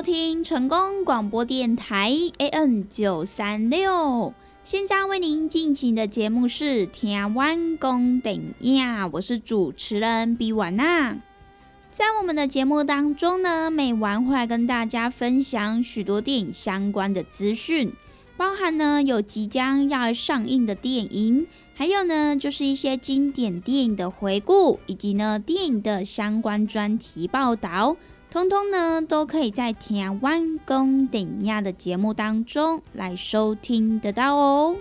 [0.00, 4.32] 收听成功广播电台 AM 九三六，
[4.64, 11.18] 现在为您进行的节目是《天湾公等呀》，我是主持人比婉娜。
[11.92, 17.92] 在我们的节目当中呢，每晚会来跟大家分享许多电影相关的资讯，
[18.38, 27.98] 包含呢有即将要上映的电影，还有呢就是一些经典电影的回顾，以及呢电影的相关专题报道。
[28.30, 34.76] 通通呢，都可以在天涯湾公顶亚的节目当中来收听得到哦。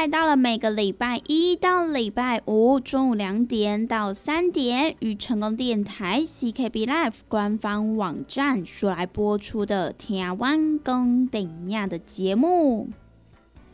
[0.00, 12.88] 来到了每个礼拜一到礼拜五中午两点到三点，与成功电台 CKB Life 官方网站所来播出的《台湾公顶亚》的节目。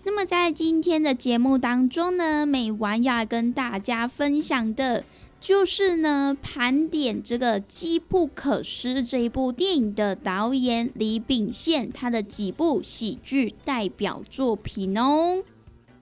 [0.02, 5.04] 那么在今天的节目当中呢，美完要跟大家分享的，
[5.40, 15.44] 就是呢盘点这个《机不可失》这一部电影的导演李秉宪他的几部喜剧代表作品哦。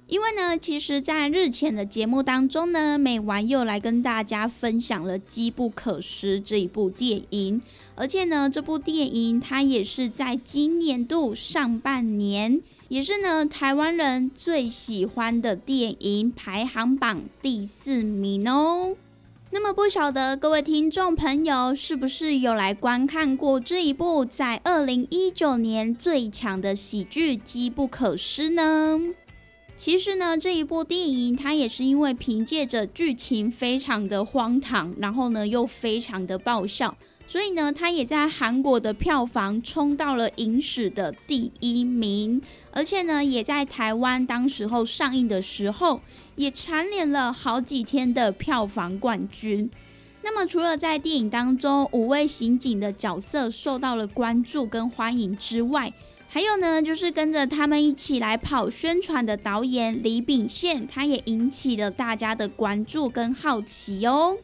[0.06, 7.62] 因为呢，其实，在日前的节目当中呢，美完又来跟大家分享了《机不可失》这一部电影，
[7.94, 18.94] 而且呢，这部电影它也是在今年度上半年，也是呢台湾人最喜欢的电影排行榜第四名哦。
[19.52, 29.00] 那么，不晓得各位听众朋友是不是有来观看过这一部在二零一九年最强的喜剧《机不可失》呢？
[29.76, 42.40] 其实呢，这一部电影它也是因为凭借着剧情非常的荒唐，然后呢又非常的爆笑，所以呢它也在韩国的票房冲到了影史的第一名，
[42.70, 46.00] 而且呢也在台湾当时候上映的时候
[46.36, 49.68] 也蝉联了好几天的票房冠军。
[50.22, 55.92] 那么除了在电影当中五位刑警的角色受到了关注跟欢迎之外，
[56.34, 64.36] 还有呢，就是跟着他们一起来跑宣传的导演李秉宪，他也引起了大家的关注跟好奇哦。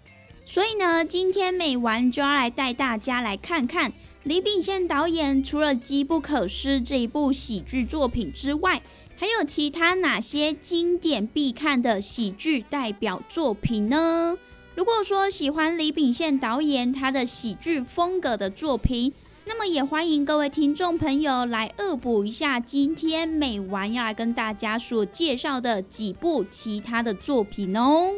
[0.45, 3.93] 所以呢，今天美完就要来带大家来看看
[4.23, 8.81] 李秉宪导演除了《机不可失》这一部喜剧作品之外，
[9.17, 14.39] 还有其他哪些经典必看的喜剧代表作品呢？
[14.77, 19.13] 如果说喜欢李秉宪导演他的喜剧风格的作品，
[19.47, 28.11] 那么也欢迎各位听众朋友来恶补一下今天美完要来跟大家所介绍的几部其他的作品哦。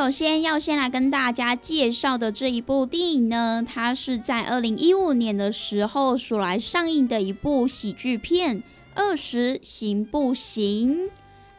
[0.00, 8.56] 首先要先来跟大家介绍的这一部电影呢，它是在二零一五年的时候所来上映的一部喜剧片
[8.94, 11.04] 《二十行不行》。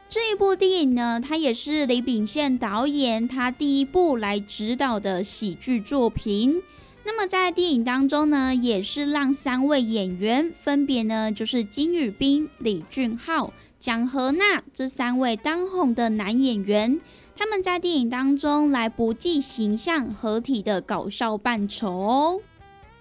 [0.09, 6.63] 这一部电影呢，它也是李秉宪导演他第一部来指导的喜剧作品。
[7.05, 16.99] 那么在电影当中呢，也是让三位演员分别呢，就是金宇彬、李俊浩、蒋和娜这三位当红的男演员。
[17.35, 22.41] 他们在电影当中来不计形象合体的搞笑扮丑。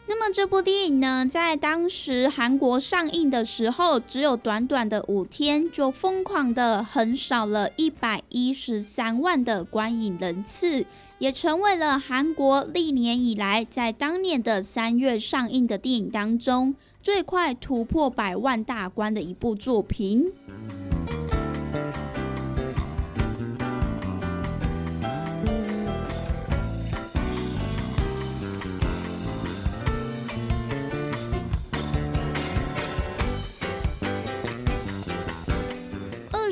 [0.06, 10.84] 那么这部电影呢，在当时韩国上映的时候，只有短短的五天，就疯狂的横扫了一百一十三万的观影人次，
[11.18, 20.32] 也成为了韩国历年以来在当年的三月上映的电影当中最快突破百万大关的一部作品。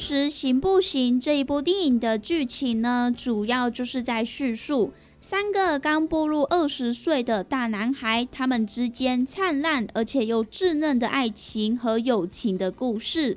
[0.08, 1.20] 时行不行？
[1.20, 13.36] 这一部电影的剧情呢，主要就是在叙述三个刚步入二十岁的大男孩，他们之间灿烂而且又稚嫩的爱情和友情的故事。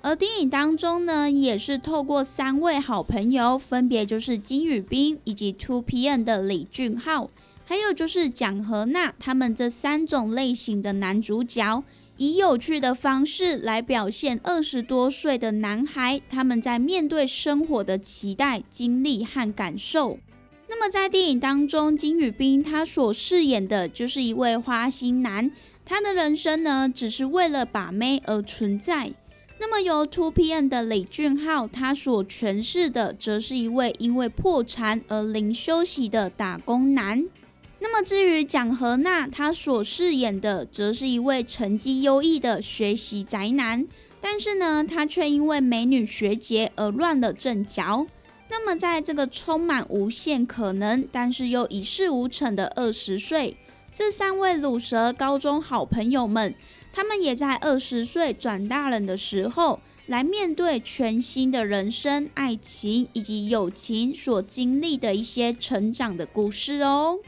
[0.00, 7.28] 而电影当中呢，也是透过三位好朋友，分别就是金宇彬以及 Two PM 的李俊浩，
[7.66, 11.84] 还有就是蒋和娜，他们这三种类型的男主角。
[12.16, 20.18] 以有趣的方式来表现二十多岁的男孩他们在面对生活的期待、经历和感受。
[20.68, 25.50] 那么在电影当中，金宇彬他所饰演的就是一位花心男，
[25.84, 29.12] 他的人生呢只是为了把妹而存在。
[29.58, 37.26] 那么由 Two PM 的李俊浩他所诠释的，则是一位因为破产而零休息的打工男。
[37.88, 43.86] 那么至于蒋和娜，她所饰演的则是一位成绩优异的学习宅男，
[44.20, 48.04] 但是呢，他却因为美女学姐而乱了阵脚。
[48.50, 53.56] 那么在这个充满无限可能，但是又一事无成的二十岁，
[53.94, 56.52] 这三位卤蛇高中好朋友们，
[56.92, 67.20] 他们也在二十岁转大人的时候，来面对全新的人生、爱情以及友情所经历的一些成长的故事哦。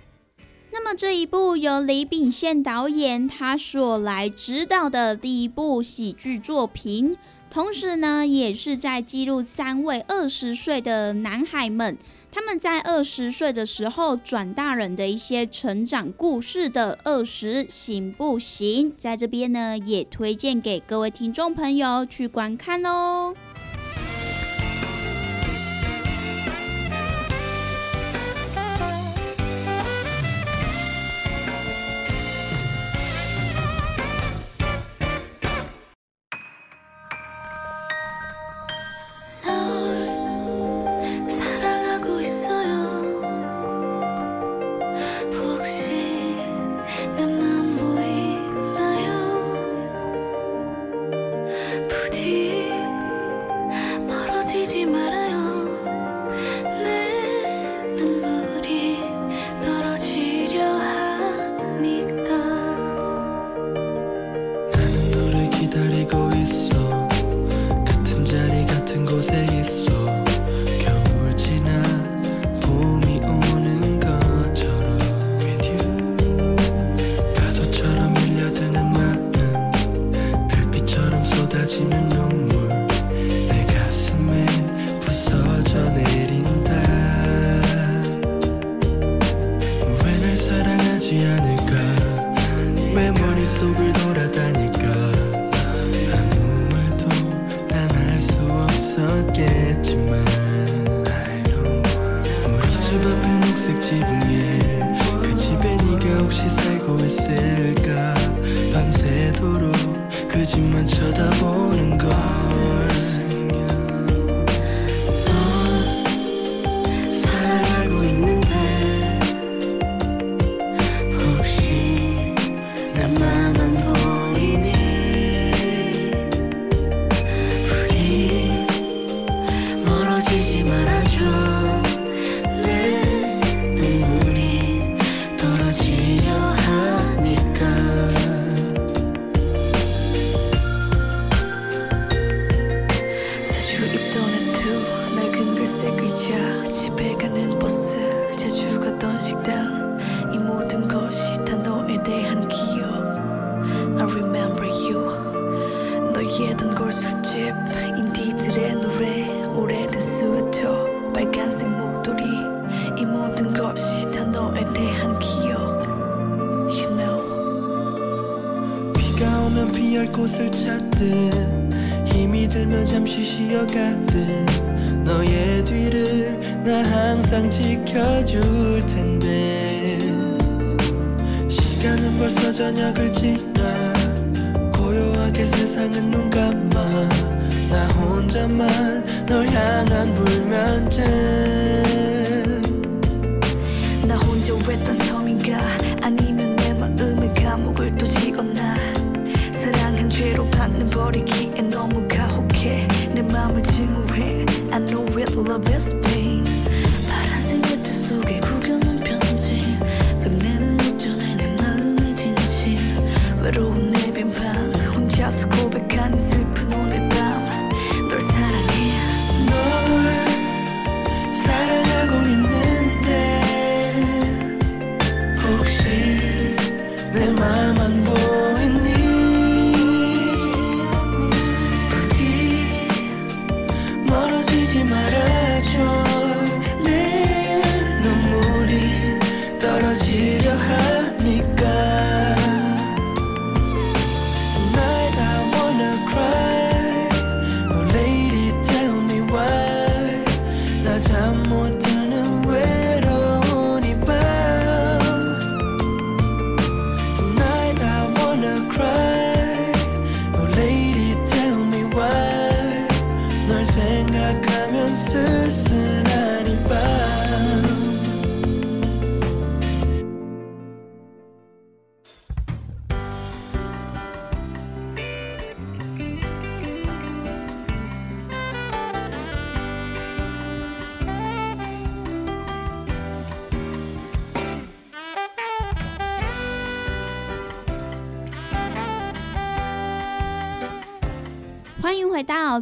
[0.71, 7.17] 那么这一部由李秉宪导演他所来指导的第一部喜剧作品，
[7.51, 11.97] 同时呢，也是在记录三位二十岁的男孩们
[12.31, 18.93] 他们在二十岁的时候转大人的一些成长故事的《二十行不行》。
[18.99, 23.35] 在这边呢，也推荐给各位听众朋友去观看哦。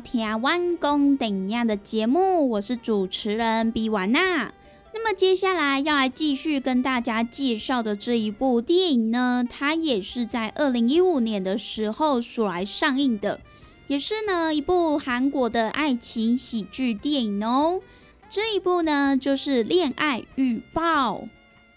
[0.06, 4.52] 回到《台湾公等亚》的节目，我是主持人比瓦娜。
[4.94, 13.40] 那么接下来要来继续跟大家介绍的这一部电影呢，它也是在二零一五年的时候所来上映的，
[13.88, 17.80] 也是呢一部韩国的爱情喜剧电影哦。
[18.28, 21.22] 这一部呢就是《恋爱预报》。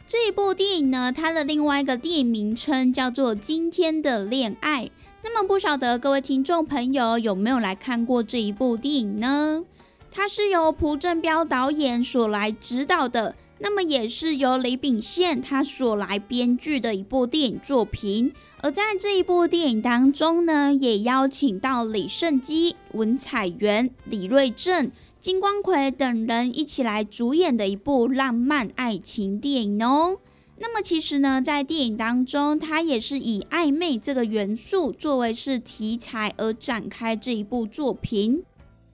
[0.07, 4.85] 这一部电影呢，它的另外一个电影名称叫做《今天的恋爱》。
[5.21, 9.63] 那么不晓得各位听众朋友有没有来看过这一部电影呢？
[10.11, 18.33] 它是由朴正标导演所来指导的，那么也是由李秉宪他所来编剧的一部电影作品。
[18.61, 30.17] 而在这一部电影当中呢，也邀请到李胜基、文彩元、李瑞镇、金光奎等人一起来主演的一部浪漫爱情电影哦。
[30.61, 38.43] 那么其实呢，在电影当中，它也是以暧昧这个元素作为是题材而展开这一部作品。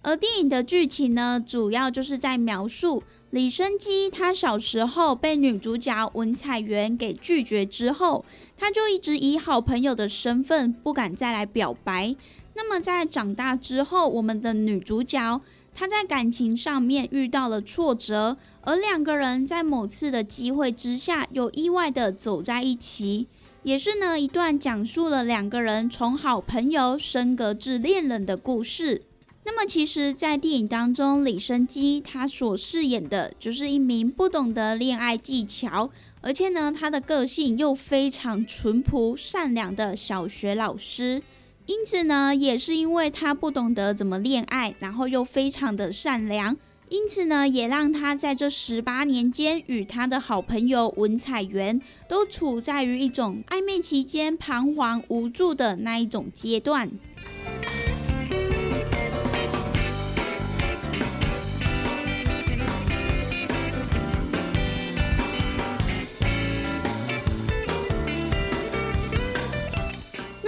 [0.04, 3.01] 而电影的剧情呢，主要就是在描述
[3.32, 8.23] 李生基他小时候被女主角文彩元给拒绝之后，
[8.56, 12.15] 他就一直以好朋友的身份不敢再来表白。
[12.54, 15.41] 那么在长大之后，我们的女主角
[15.75, 18.35] 他在感情上面遇到了挫折。
[18.61, 23.27] 而两个人在某次的机会之下，又意外的走在一起，
[23.61, 29.03] 也是呢一段讲述了两个人从好朋友升格至恋人的故事。
[29.47, 41.21] 那么，其实，在电影当中，李生基他所饰演的就是一名不懂得恋爱技巧，而且呢，他的个性又非常淳朴善良的小学老师。
[41.67, 46.56] 因此呢，也是因为他不懂得怎么恋爱，然后又非常的善良。
[46.89, 56.91] 因此呢，也让他在这十八年间与他的好朋友文彩元都处在于一种暧昧期间彷徨无助的那一种阶段。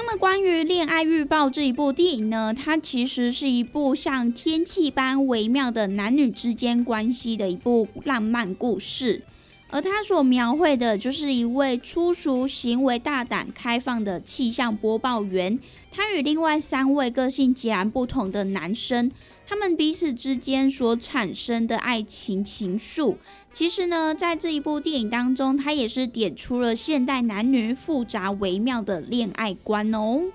[0.08, 9.24] 么，关于《恋爱预报》这一部电影呢，它其实是一部像天气般微妙的男女之间关系的一部浪漫故事，
[9.70, 15.60] 而他所描绘的就是一位粗俗、行为大胆、开放的气象播报员，
[15.92, 19.12] 他与另外三位个性截然不同的男生，
[19.46, 23.18] 他们彼此之间所产生的爱情情愫。
[23.52, 30.32] 其实呢，在这一部电影当中，他也是点出了现代男女复杂微妙的恋爱观哦。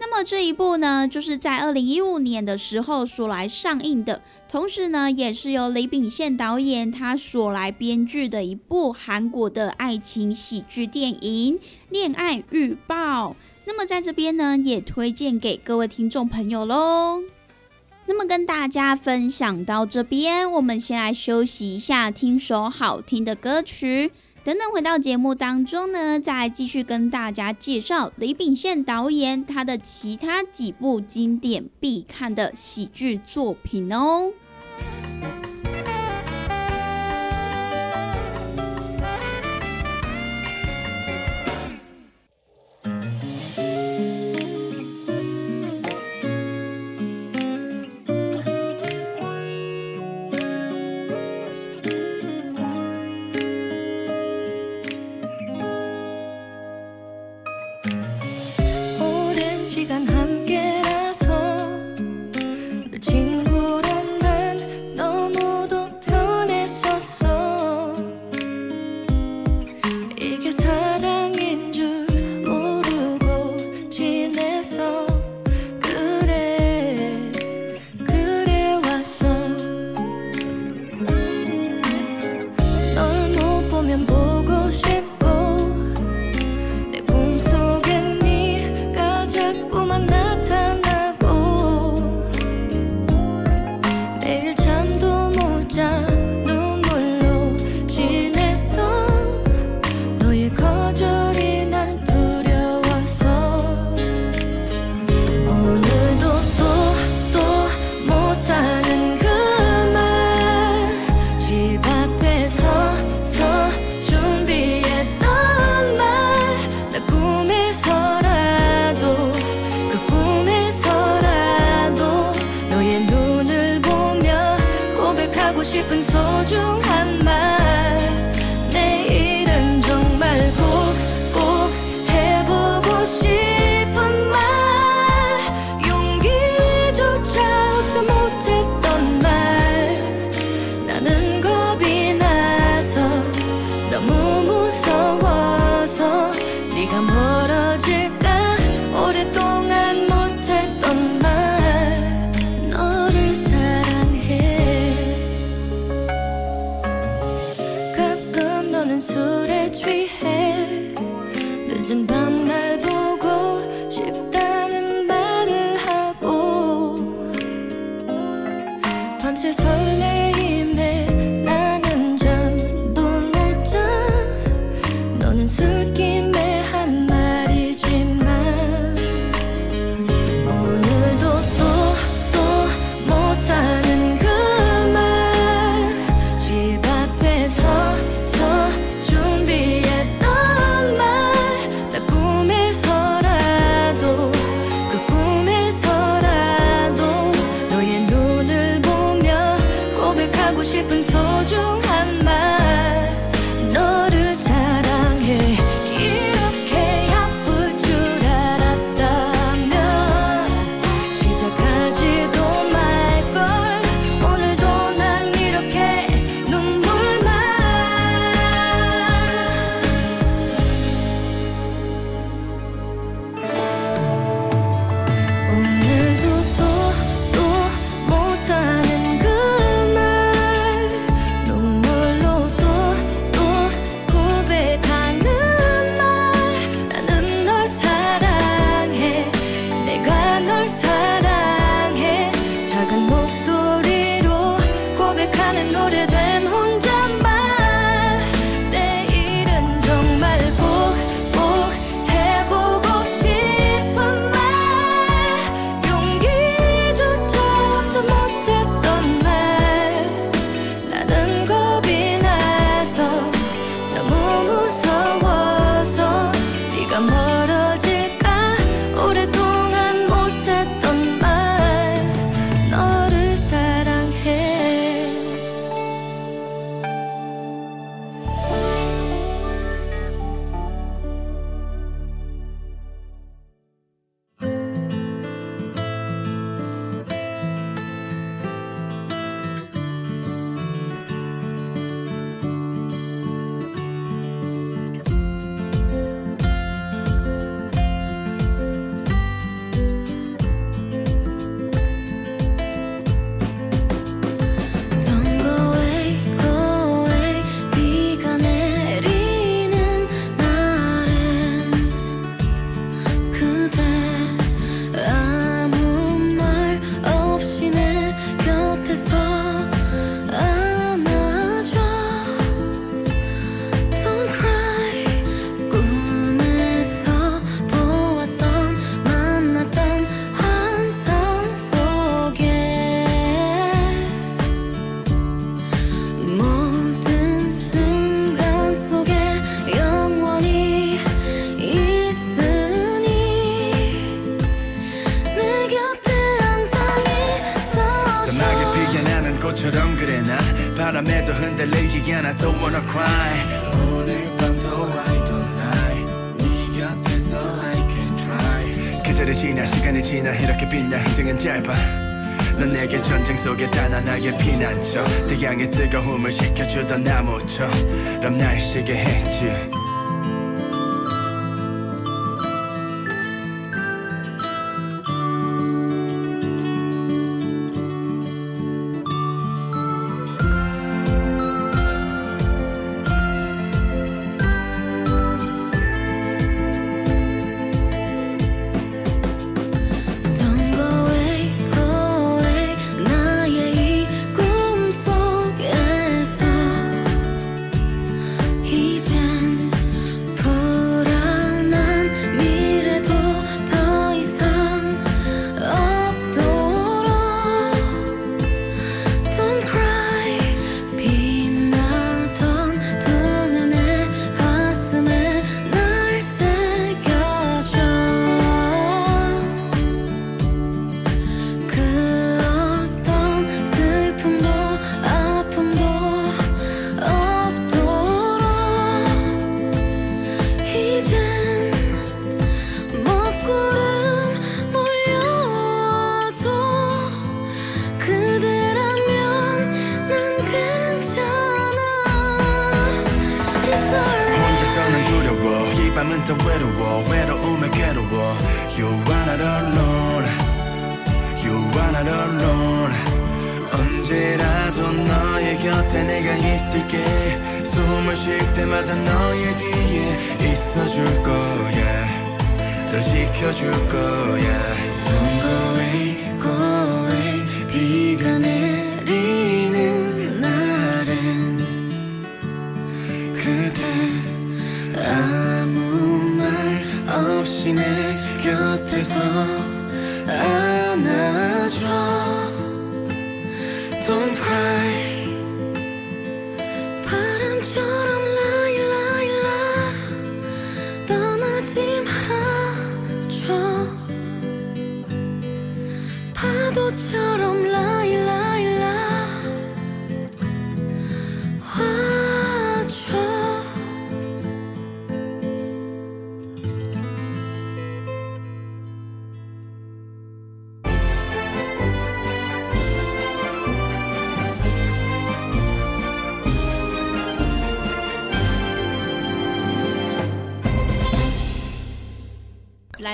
[0.00, 13.30] 那么这一部呢，就是在二零一五年的时候所来上映的，同时呢，也是由李秉宪导演他所来编剧的一部韩国的爱情喜剧电影《恋爱预报》。
[13.64, 17.22] 那么在这边呢，也推荐给各位听众朋友喽。
[18.06, 24.10] 那么跟大家分享到这边，我们先来休息一下，听首好听的歌曲。
[24.44, 34.30] 等等回到节目当中呢，再继续跟大家介绍李秉宪导演他的其他几部经典必看的喜剧作品哦。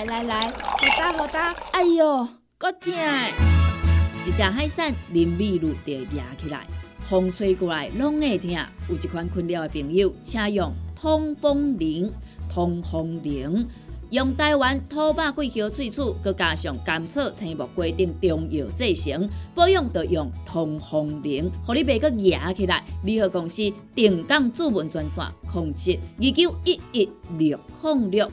[0.00, 2.90] 来来来，好哒好哒，哎哟，够痛！
[4.26, 6.66] 一只海扇林密路就压起来，
[7.00, 8.50] 风吹过来拢会痛。
[8.88, 12.10] 有一款困扰的朋友，请用通风铃。
[12.48, 13.68] 通风铃
[14.08, 22.82] 用台湾土白桂花萃取，佮加上甘草、青木规定中药制成，保养着用通风灵，互你袂佮压起来。
[23.04, 28.32] 联合公司定岗主文专线：控制二九一一六零六。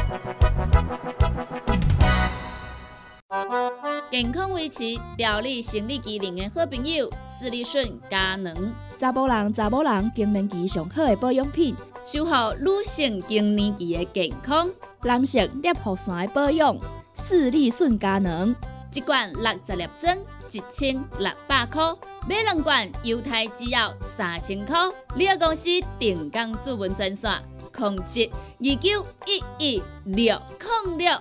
[4.11, 4.83] 健康维持、
[5.15, 8.53] 调理生理机能的好朋友——斯利顺佳能，
[8.99, 14.69] 查甫人、查某人更年期上好的保养品，守护女性更年期的健康。
[15.03, 16.75] 男性尿护伞的保养，
[17.15, 18.53] 视力顺佳能。
[18.93, 20.17] 一罐六十粒装，
[20.51, 21.95] 一千六百块；
[22.27, 24.77] 买两罐，犹太只要三千块。
[25.15, 27.31] 你个公司定岗主文专线：
[27.73, 30.37] 控制二九一一六
[30.85, 31.17] 零六。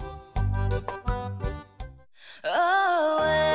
[3.01, 3.50] away.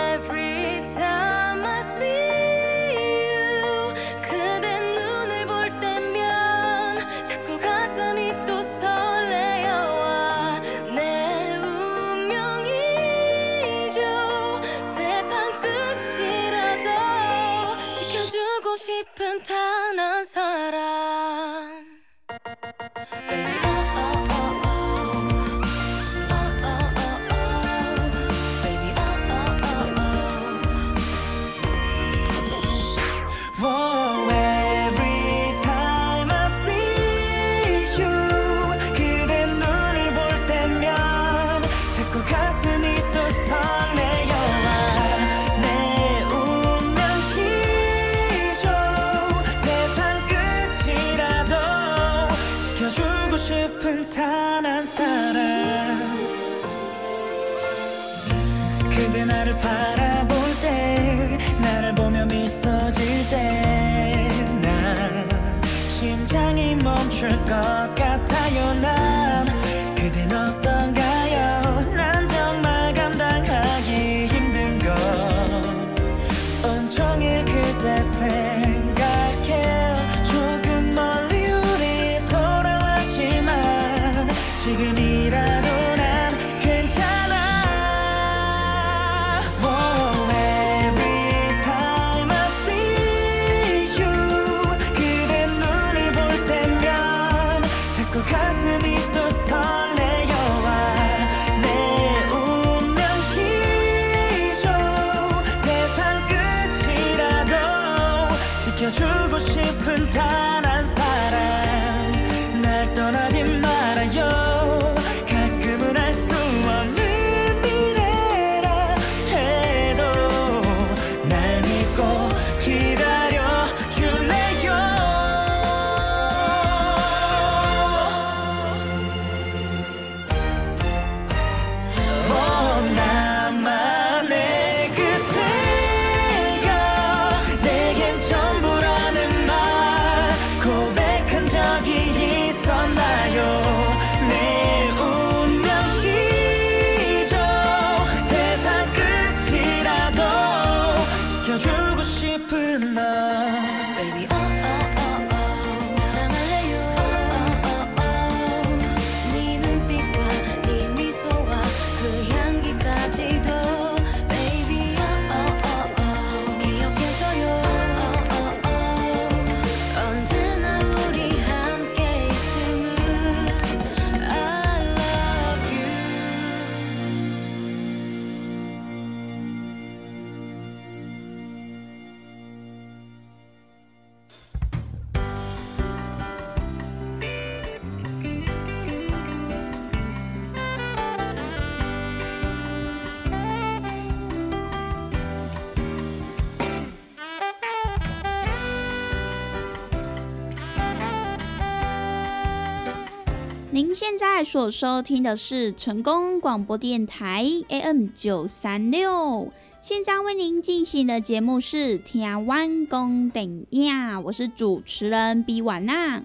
[204.45, 216.21] 所收听的是成功广播电台 AM 九三六，现在为您进行的节目是《听完公等呀》，我是主持人比婉娜。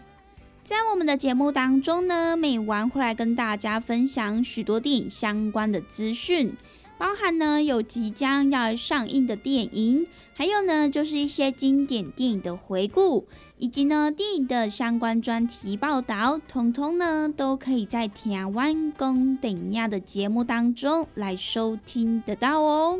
[0.63, 6.53] 在我们的节目当中呢，每晚会来跟大家分享许多电影相关的资讯，
[6.99, 13.27] 包含呢有即将要上映的电影，还有呢就是一些经典电影的回顾。
[13.61, 22.99] 以及呢电影的相关专题报道，通通呢都可以在《台湾公等亚》的节目当中来收听得到哦。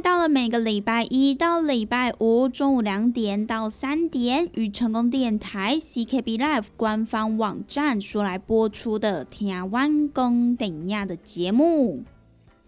[0.00, 12.04] 到了每个礼拜一到礼拜五中午两点到三点，与成功电台 CKB Live 官方网站所来播出的《台湾公等亚》的节目。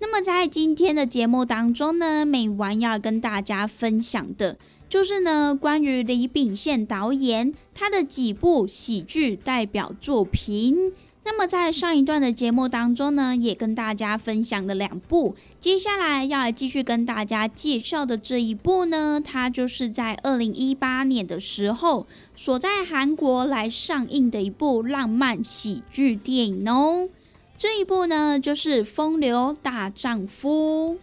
[0.00, 4.58] 那么在今天的节目当中呢，每晚要跟大家分享的，
[4.88, 10.92] 就是呢关于李秉宪导演他的几部喜剧代表作品。
[11.32, 27.08] 那么在上一段的节目当中呢，也跟大家分享了两部，接下来要来继续跟大家介绍的这一部呢，它就是在二零一八年的时候所在韩国来上映的一部浪漫喜剧电影哦。
[27.56, 30.98] 这一部呢，就是《风流大丈夫》。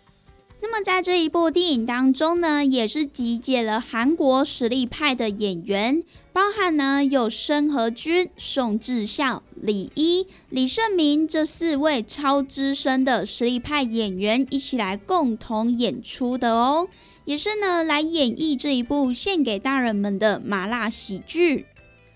[0.59, 6.03] 那么在这一部电影当中呢，也是集结了韩国实力派的演员，
[6.33, 16.87] 包含呢有申河君、宋智孝、李一、李胜民这四位超资深的实力派演员一起来共同演出的哦，
[17.25, 21.67] 也是呢来演绎这一部献给大人们的麻辣喜剧。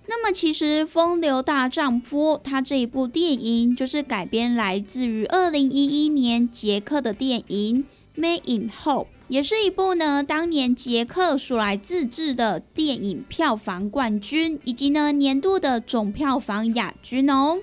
[0.08, 7.86] 那么其实《风流大丈夫》它这一部电影就是改编来自于二零一一年捷克的电影。
[8.16, 17.60] Made in Hope 也是一部呢，当年捷克所来自制的电影票房冠军，以及呢年度的总票房亚军哦。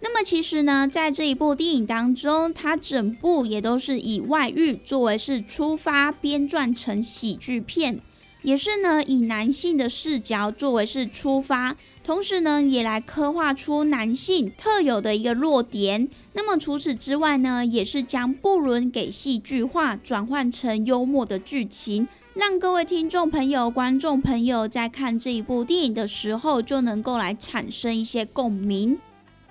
[0.00, 8.00] 那么其实呢，在这一部电影当中，它整部也都是以外遇作为是出发编撰成喜剧片，
[8.42, 11.76] 也是呢以男性的视角作为是出发。
[12.02, 16.08] 同时呢，也来刻画出男性特有的一个弱点。
[16.32, 28.98] 那么除此之外呢，也是将布伦给戏剧化，转换成幽默的剧情，让各位听众朋友、观众朋友在看这一部电影的时候，就能够来产生一些共鸣。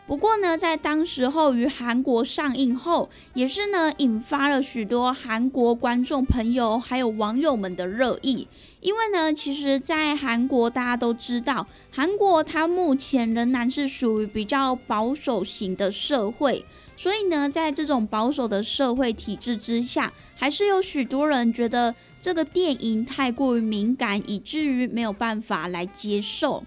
[0.09, 8.47] 不过呢，在当时候于韩国上映后，也是呢引发了许多韩国观众朋友还有网友们的热议。
[8.81, 16.65] 因为呢，其实，在韩国大家都知道，韩国它目前仍然是属于比较保守型的社会，
[16.97, 26.63] 所以呢，在这种保守的社会体制之下，还是有许多人觉得这个电影太过于敏感，以至于没有办法来接受。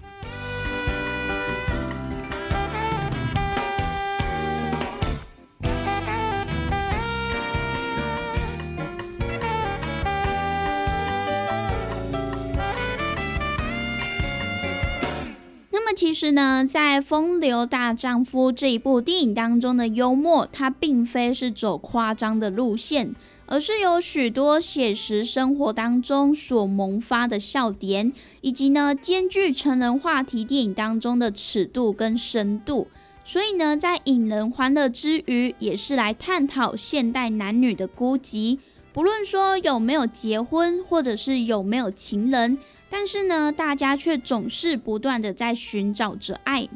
[15.95, 23.14] 其实呢，在《风流大丈夫》这一部电影当中的幽默，它并非是走夸张的路线，
[23.47, 32.88] 而是有许多写实生活当中所萌发的笑点，以及呢兼具成人话题电影当中的尺度跟深度。
[33.24, 38.59] 所以呢，在引人欢乐之余，也是来探讨现代男女的孤寂。
[38.93, 42.59] 不论说有没有结婚，或者是有没有情人。
[42.93, 46.68] 但是呢，大家却总是不断的在寻找着爱。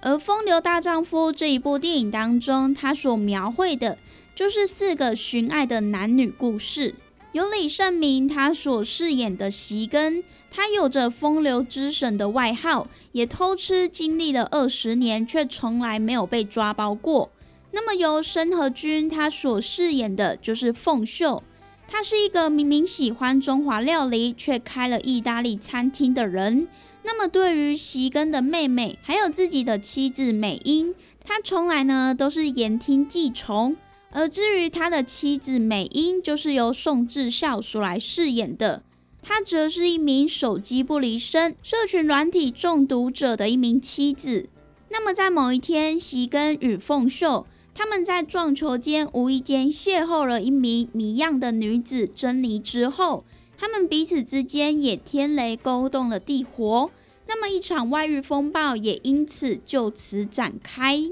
[0.00, 3.98] 而《风流大丈夫》这一部电影当中，它所描绘的
[4.34, 6.94] 就是四个寻爱的男女故事。
[7.32, 17.30] 由李胜明他所饰演的席根，他有着风流之神的外号，也偷吃经历了二十年，却从来没有被抓包过。
[17.72, 21.42] 那么由申和君他所饰演的就是凤秀，
[21.90, 26.68] 他是一个明明喜欢中华料理，却开了意大利餐厅的人。
[27.02, 33.74] 那么对于席根的妹妹，还有自己的妻子美英，他从来呢都是言听计从。
[34.10, 38.82] 而至于他的妻子美英，就是由宋智孝所来饰演的，
[39.22, 44.48] 她则是一名手机不离身、社群软体中毒者的一名妻子。
[44.90, 47.46] 那么在某一天，席根与凤秀
[47.78, 53.24] 他们在撞球间无意间邂逅了一名谜样的女子珍妮之后，
[53.56, 56.90] 他们彼此之间也天雷勾动了地火，
[57.28, 61.08] 那么一场外遇风暴也因此就此展开。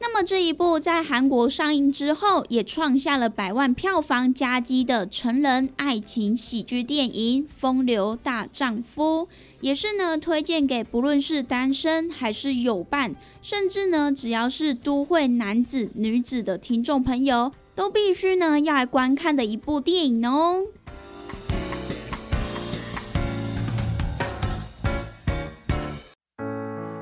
[0.00, 9.26] 那么这一部在韩国上映之后，也创下了百万票房佳绩的成人爱情喜剧电影《风流大丈夫》，
[9.61, 20.65] 也是呢推荐给不论是单身还是有伴，甚至呢只要是都会男子女子的听众朋友，都必须呢要来观看的一部电影哦。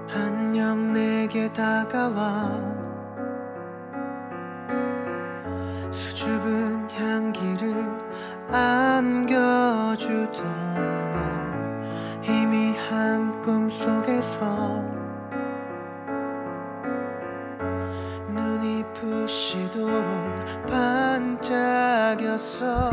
[0.08, 2.50] 안녕 내게 다가와
[5.92, 7.76] 수줍은 향기를
[8.48, 10.19] 안겨주
[22.61, 22.90] So.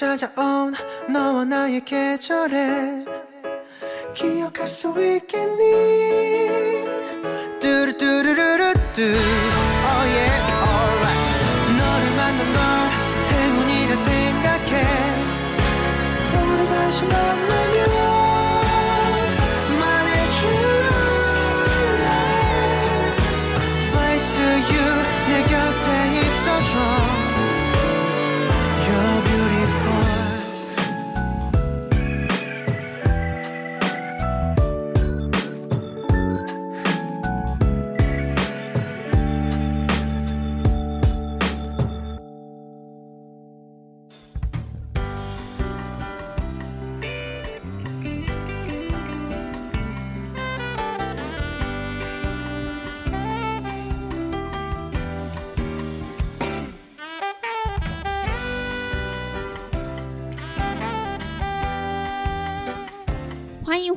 [0.00, 0.72] 찾아온
[1.10, 3.04] 너와 나의 계절에
[4.14, 6.86] 기억할 수 있겠니?
[7.60, 9.02] 뚜루뚜루루루뚜.
[9.02, 11.20] Oh yeah alright.
[11.76, 12.60] 너를 만난 걸
[13.28, 14.72] 행운이라 생각해.
[16.32, 17.69] 우리 다시 만나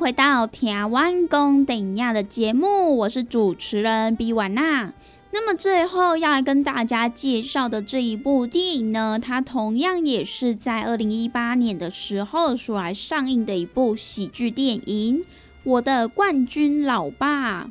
[0.04, 4.92] 回到《台湾公等亚》的节目，我是主持人比瓦娜。
[5.30, 15.20] 那么最后要来跟大家介绍的这一部电影呢，它同样也是在二零一八年的时候所来上映的一部喜剧电影
[15.62, 17.64] 《我的冠军老爸》。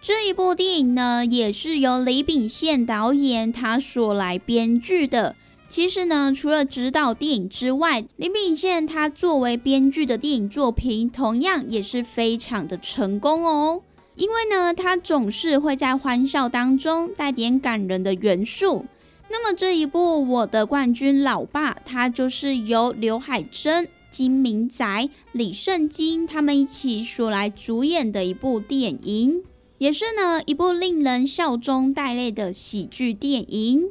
[0.00, 5.34] 这一部电影呢，也是由李秉宪导演他所来编剧的。
[5.74, 13.82] 其实呢，除了指导电影之外，林秉宪他作为编剧的电影作品，同样也是非常的成功哦。
[14.14, 18.86] 因为呢，他总是会在欢笑当中带点感人的元素。
[19.28, 29.42] 那么这一部《我的冠军老爸》，它就是由刘海珍、金明仔、李圣经他们一起所来主演的一部电影，
[29.78, 33.88] 也是呢一部令人笑中带泪的喜剧电影。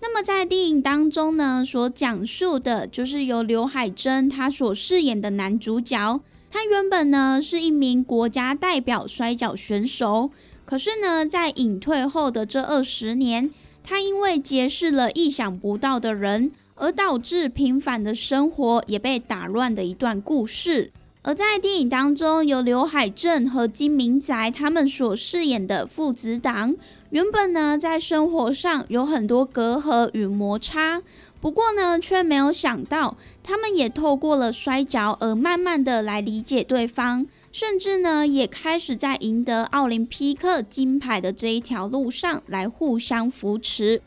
[0.00, 6.20] 那么在电影当中呢，所讲述的就是由刘海珍他所饰演的男主角。
[6.50, 10.30] 他原本呢是一名国家代表摔跤选手，
[10.64, 13.50] 可是呢，在隐退后的这二十年，
[13.84, 20.92] 他因为结识了意想不到的人，而导致平凡的生活也被打乱的一段故事。
[21.22, 26.74] 而在电影当中，由刘海镇和金明宅他们所饰演的父子档。
[27.10, 31.02] 原本呢，在生活上有很多隔阂与摩擦，
[31.40, 44.02] 不过呢，却没有想到，他们也透过了摔跤而慢慢的来理解对方，甚至呢，也开始在赢得奥林匹克金牌的这一条路上来互相扶持。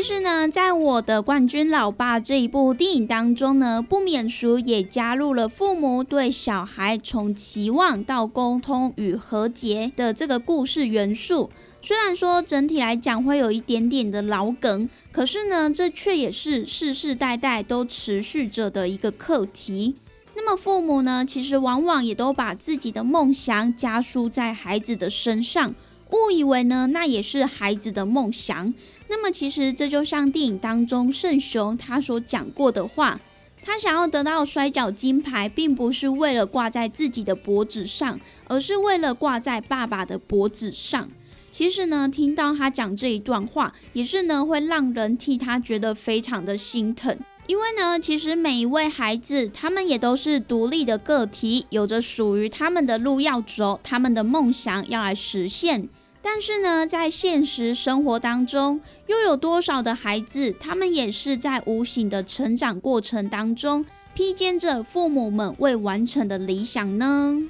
[0.00, 11.50] 其实呢，在我的冠军老爸这一部电影当中呢，不免俗也加入了父母对小孩从期望到沟通与和解的这个故事元素。
[11.82, 19.96] 虽然说整体来讲会有一点点的老梗，可是呢，这却也是世世代代都持续着的一个课题。
[20.34, 25.74] 那么父母呢，其实往往也都把自己的梦想加输在孩子的身上。
[26.12, 28.72] 误以为呢，那也是孩子的梦想。
[29.10, 33.20] 那么，其实这就像电影当中圣雄他所讲过的话，
[33.64, 41.10] 他想要得到摔跤金牌，并不是为了挂在自己的脖子上，而是为了挂在爸爸的脖子上。
[41.50, 47.18] 其实呢，听到他讲这一段话，也是呢会让人替他觉得非常的心疼。
[47.48, 55.88] 因为呢，其实每一位孩子，他们也都是独立的个体，有着属于他们的路要走，他们的梦想要来实现。
[56.22, 67.42] 但是呢，在现实生活当中，又有多少的孩子，他们也是在无形的成长过程当中，披肩着父母们未完成的理想呢？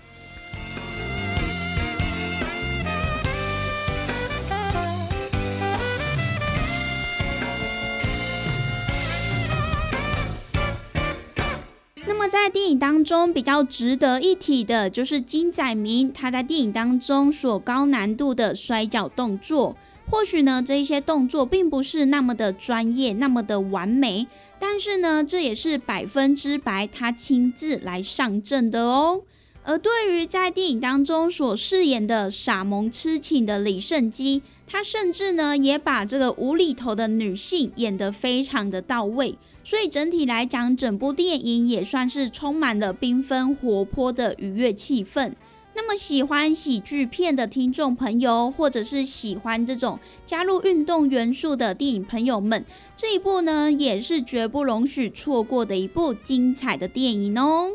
[12.30, 19.76] 在电影当中比较值得一提的，就是金载明他在电影当中所高难度的摔跤动作。
[20.08, 24.28] 或许呢，这一些动作并不是那么的专业，那么的完美，
[24.60, 29.22] 但是呢，这也是百分之百他亲自来上阵的哦。
[29.64, 39.36] 而对于在电影当中所饰演的傻萌痴情的李胜基，他甚至呢也把这个无厘头的女性演得非常的到位。
[39.70, 45.32] 所以整体来讲，整部电影也算是充满了缤纷活泼的愉悦气氛。
[45.76, 52.64] 那么喜欢喜剧片的听众朋友，或者是喜欢这种加入运动元素的电影朋友们，
[52.96, 57.70] 这一部呢也是绝不容许错过的一部精彩的电影哦。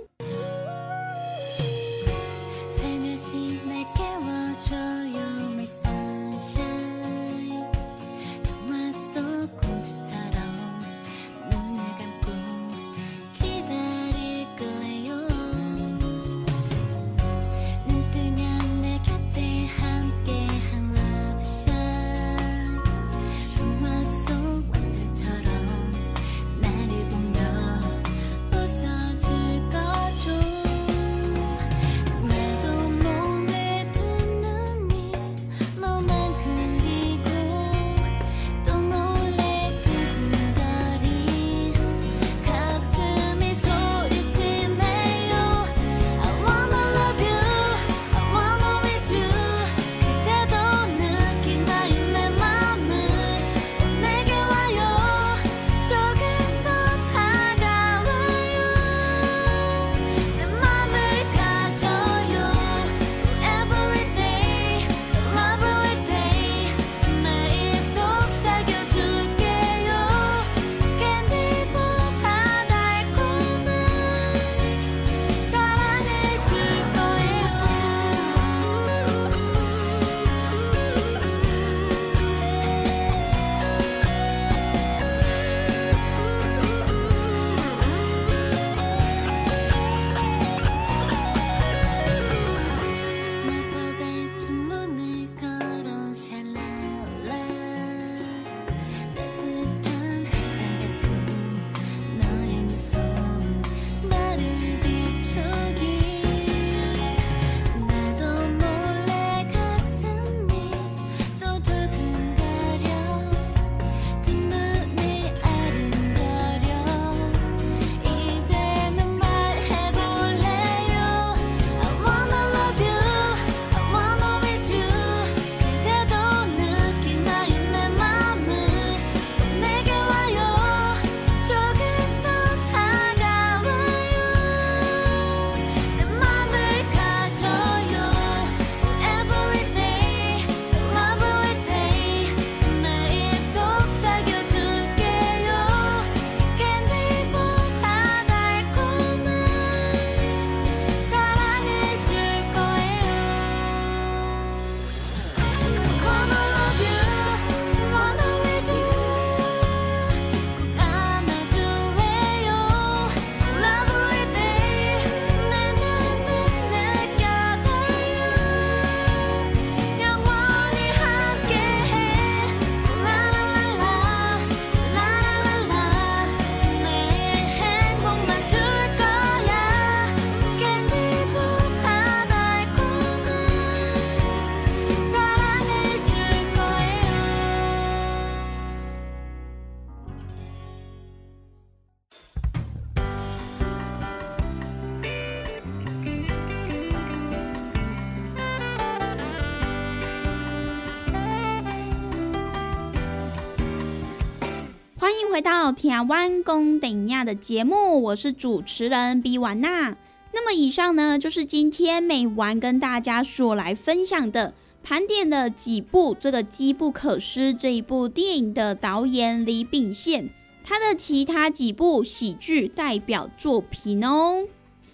[205.76, 209.98] 台湾公等亚的节目，我是主持人比婉娜。
[210.34, 220.30] 那么以上呢，就是今天美玩跟大家所来分享的，盘点的几部这个《机不可失》这一部电影的导演李秉宪，
[220.64, 224.46] 他的其他几部喜剧代表作品哦。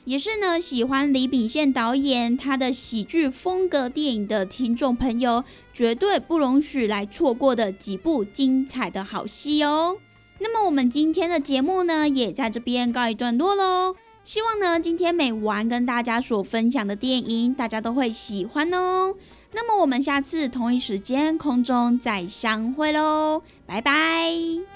[0.05, 5.43] 也是呢，喜欢李秉宪导演他的喜剧风格电影的听众朋友，
[5.75, 9.97] 绝对不容许来错过的几部精彩的好戏哦。
[10.43, 13.95] 那么我们今天的节目呢，也在这边告一段落喽。
[14.23, 19.13] 希望呢，今天每完跟大家所分享的电影，大家都会喜欢哦。
[19.53, 24.70] 那么我们下次同一时间空中再相会喽，拜拜。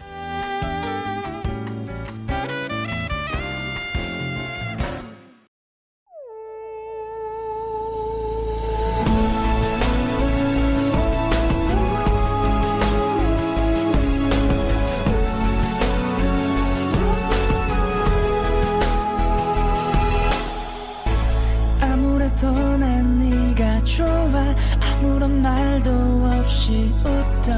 [26.45, 27.49] 없이 웃던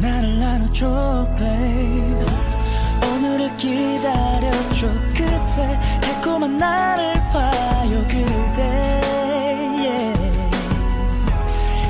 [0.00, 2.24] 나를 나눠줘 babe.
[3.02, 8.62] 오늘을 기다려줘 그때 달콤한 나를 봐요 그대.
[9.82, 10.46] Yeah.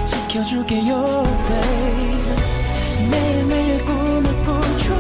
[0.06, 3.10] 지켜줄게요 babe.
[3.10, 4.94] 매일매일 꿈을 꾸죠.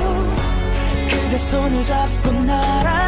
[1.08, 3.05] 그대 손을 잡고 날아